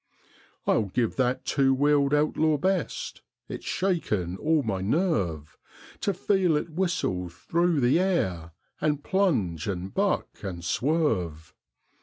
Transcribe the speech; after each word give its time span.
I'll 0.65 0.85
give 0.85 1.15
that 1.17 1.45
two 1.45 1.75
wheeled 1.75 2.11
outlaw 2.11 2.57
best; 2.57 3.21
it's 3.47 3.65
shaken 3.67 4.35
all 4.37 4.63
my 4.63 4.81
nerve 4.81 5.59
To 5.99 6.11
feel 6.11 6.57
it 6.57 6.71
whistle 6.71 7.29
through 7.29 7.81
the 7.81 7.99
air 7.99 8.49
and 8.79 9.03
plunge 9.03 9.67
and 9.67 9.93
buck 9.93 10.39
and 10.41 10.65
swerve. 10.65 11.53